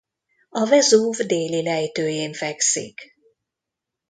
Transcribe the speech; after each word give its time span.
A 0.49 0.65
Vezúv 0.65 1.17
déli 1.17 1.61
lejtőjén 1.63 2.33
fekszik. 2.33 3.15